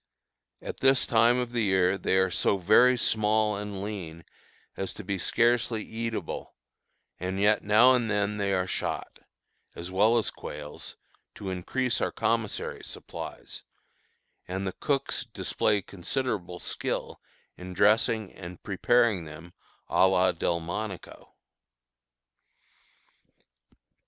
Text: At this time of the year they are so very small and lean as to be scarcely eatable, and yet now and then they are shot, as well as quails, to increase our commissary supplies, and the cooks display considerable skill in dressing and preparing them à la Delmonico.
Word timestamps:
At 0.63 0.79
this 0.79 1.05
time 1.05 1.37
of 1.37 1.51
the 1.51 1.61
year 1.61 1.95
they 1.95 2.17
are 2.17 2.31
so 2.31 2.57
very 2.57 2.97
small 2.97 3.55
and 3.55 3.83
lean 3.83 4.25
as 4.75 4.95
to 4.95 5.03
be 5.03 5.19
scarcely 5.19 5.83
eatable, 5.83 6.55
and 7.19 7.39
yet 7.39 7.63
now 7.63 7.93
and 7.93 8.09
then 8.09 8.37
they 8.37 8.51
are 8.51 8.65
shot, 8.65 9.19
as 9.75 9.91
well 9.91 10.17
as 10.17 10.31
quails, 10.31 10.97
to 11.35 11.51
increase 11.51 12.01
our 12.01 12.11
commissary 12.11 12.83
supplies, 12.83 13.61
and 14.47 14.65
the 14.65 14.71
cooks 14.73 15.23
display 15.23 15.83
considerable 15.83 16.57
skill 16.57 17.21
in 17.55 17.73
dressing 17.75 18.33
and 18.33 18.63
preparing 18.63 19.25
them 19.25 19.53
à 19.87 20.09
la 20.09 20.31
Delmonico. 20.31 21.35